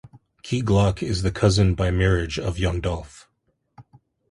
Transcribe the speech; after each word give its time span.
Key 0.41 0.63
Glock 0.63 1.03
is 1.03 1.21
the 1.21 1.29
cousin 1.29 1.75
by 1.75 1.91
marriage 1.91 2.39
of 2.39 2.57
Young 2.57 2.81
Dolph. 2.81 3.29